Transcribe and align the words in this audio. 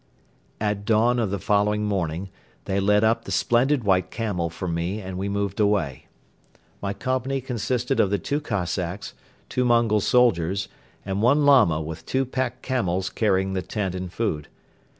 At 0.59 0.83
dawn 0.83 1.19
of 1.19 1.29
the 1.29 1.37
following 1.37 1.85
morning 1.85 2.29
they 2.65 2.79
led 2.79 3.03
up 3.03 3.23
the 3.25 3.31
splendid 3.31 3.83
white 3.83 4.09
camel 4.09 4.49
for 4.49 4.67
me 4.67 4.99
and 4.99 5.15
we 5.15 5.29
moved 5.29 5.59
away. 5.59 6.07
My 6.81 6.91
company 6.91 7.39
consisted 7.39 7.99
of 7.99 8.09
the 8.09 8.17
two 8.17 8.41
Cossacks, 8.41 9.13
two 9.47 9.63
Mongol 9.63 10.01
soldiers 10.01 10.67
and 11.05 11.21
one 11.21 11.45
Lama 11.45 11.79
with 11.83 12.03
two 12.07 12.25
pack 12.25 12.63
camels 12.63 13.11
carrying 13.11 13.53
the 13.53 13.61
tent 13.61 13.93
and 13.93 14.11
food. 14.11 14.47